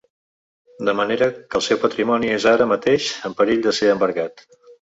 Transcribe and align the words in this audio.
De 0.89 0.95
manera 0.99 1.27
que 1.35 1.59
el 1.59 1.65
seu 1.67 1.79
patrimoni 1.85 2.33
és 2.39 2.49
ara 2.55 2.69
mateix 2.73 3.13
en 3.31 3.39
perill 3.43 3.65
de 3.69 3.77
ser 3.83 3.95
embargat. 3.97 4.47